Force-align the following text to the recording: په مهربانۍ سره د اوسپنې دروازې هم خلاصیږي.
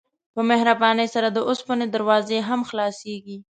په 0.33 0.41
مهربانۍ 0.49 1.07
سره 1.15 1.27
د 1.31 1.37
اوسپنې 1.49 1.85
دروازې 1.95 2.37
هم 2.49 2.61
خلاصیږي. 2.69 3.37